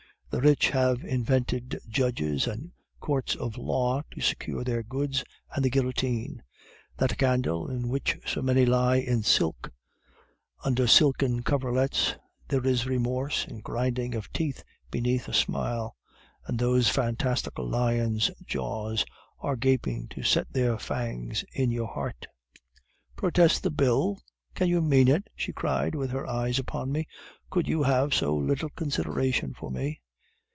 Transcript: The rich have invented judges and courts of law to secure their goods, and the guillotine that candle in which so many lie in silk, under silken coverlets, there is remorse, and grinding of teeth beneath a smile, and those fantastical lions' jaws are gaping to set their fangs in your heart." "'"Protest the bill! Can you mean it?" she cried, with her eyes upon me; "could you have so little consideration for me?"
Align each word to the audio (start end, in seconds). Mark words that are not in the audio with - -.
The 0.33 0.39
rich 0.39 0.69
have 0.69 1.03
invented 1.03 1.77
judges 1.89 2.47
and 2.47 2.71
courts 3.01 3.35
of 3.35 3.57
law 3.57 4.01
to 4.11 4.21
secure 4.21 4.63
their 4.63 4.81
goods, 4.81 5.25
and 5.53 5.65
the 5.65 5.69
guillotine 5.69 6.41
that 6.95 7.17
candle 7.17 7.69
in 7.69 7.89
which 7.89 8.17
so 8.25 8.41
many 8.41 8.65
lie 8.65 8.95
in 8.95 9.23
silk, 9.23 9.73
under 10.63 10.87
silken 10.87 11.43
coverlets, 11.43 12.15
there 12.47 12.65
is 12.65 12.85
remorse, 12.85 13.45
and 13.45 13.61
grinding 13.61 14.15
of 14.15 14.31
teeth 14.31 14.63
beneath 14.89 15.27
a 15.27 15.33
smile, 15.33 15.97
and 16.47 16.57
those 16.57 16.87
fantastical 16.87 17.67
lions' 17.67 18.31
jaws 18.45 19.03
are 19.39 19.57
gaping 19.57 20.07
to 20.07 20.23
set 20.23 20.49
their 20.53 20.77
fangs 20.79 21.43
in 21.51 21.71
your 21.71 21.87
heart." 21.89 22.27
"'"Protest 23.17 23.63
the 23.63 23.69
bill! 23.69 24.17
Can 24.55 24.69
you 24.69 24.79
mean 24.81 25.09
it?" 25.09 25.27
she 25.35 25.51
cried, 25.51 25.93
with 25.93 26.11
her 26.11 26.25
eyes 26.25 26.57
upon 26.57 26.89
me; 26.89 27.05
"could 27.49 27.67
you 27.67 27.83
have 27.83 28.13
so 28.13 28.33
little 28.33 28.69
consideration 28.69 29.53
for 29.53 29.69
me?" 29.69 29.99